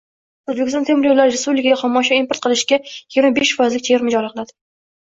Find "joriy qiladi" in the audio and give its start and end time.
4.19-4.61